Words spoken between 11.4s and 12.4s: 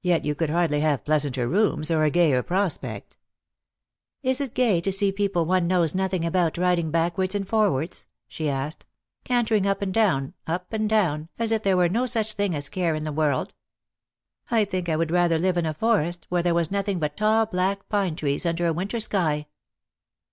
if there were no such